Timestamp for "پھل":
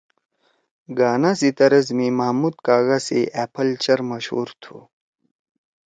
3.53-3.69